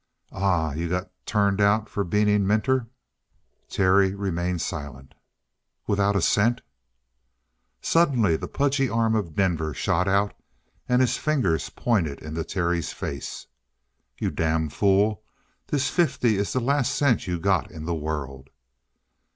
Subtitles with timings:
[0.31, 0.73] "Ah!
[0.73, 2.87] You got turned out for beaning Minter?"
[3.69, 5.13] Terry remained silent.
[5.85, 6.61] "Without a cent?"
[7.83, 10.33] Suddenly the pudgy arm of Denver shot out
[10.89, 13.45] and his finger pointed into Terry's face.
[14.17, 15.21] "You damn fool!
[15.67, 18.49] This fifty is the last cent you got in the world!"